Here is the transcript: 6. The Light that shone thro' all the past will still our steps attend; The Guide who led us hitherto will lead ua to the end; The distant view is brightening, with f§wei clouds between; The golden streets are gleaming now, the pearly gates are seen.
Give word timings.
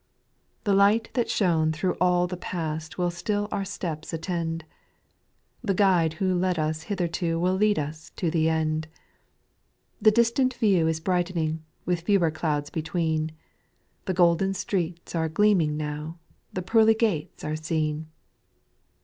6. 0.61 0.61
The 0.63 0.73
Light 0.73 1.09
that 1.13 1.29
shone 1.29 1.71
thro' 1.71 1.95
all 2.01 2.25
the 2.25 2.35
past 2.35 2.97
will 2.97 3.11
still 3.11 3.47
our 3.51 3.63
steps 3.63 4.11
attend; 4.11 4.65
The 5.63 5.75
Guide 5.75 6.13
who 6.13 6.33
led 6.33 6.57
us 6.57 6.81
hitherto 6.81 7.39
will 7.39 7.53
lead 7.53 7.77
ua 7.77 7.93
to 8.15 8.31
the 8.31 8.49
end; 8.49 8.87
The 10.01 10.09
distant 10.09 10.55
view 10.55 10.87
is 10.87 10.99
brightening, 10.99 11.63
with 11.85 12.03
f§wei 12.07 12.33
clouds 12.33 12.71
between; 12.71 13.31
The 14.05 14.15
golden 14.15 14.55
streets 14.55 15.13
are 15.13 15.29
gleaming 15.29 15.77
now, 15.77 16.17
the 16.51 16.63
pearly 16.63 16.95
gates 16.95 17.43
are 17.43 17.55
seen. 17.55 18.07